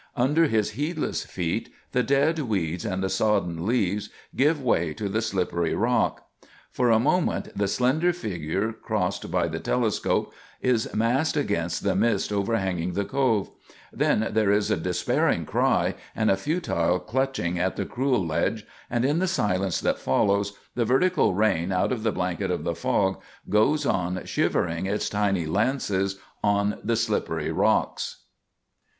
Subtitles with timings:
[0.17, 5.21] Under his heedless feet the dead weeds and the sodden leaves give way to the
[5.21, 6.27] slippery rock.
[6.75, 9.29] [Illustration: PHILIP ON THE EDGE OF THE PRECIPICE.] For a moment the slender figure crossed
[9.29, 13.51] by the telescope is massed against the mist overhanging the Cove.
[13.93, 19.05] Then there is a despairing cry and a futile clutching at the cruel ledge, and,
[19.05, 23.21] in the silence that follows, the vertical rain, out of the blanket of the fog,
[23.51, 28.23] goes on shivering its tiny lances on the slippery rocks.